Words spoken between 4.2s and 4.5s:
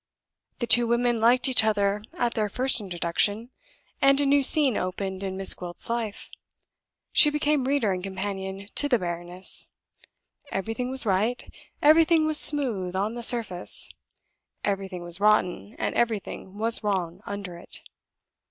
new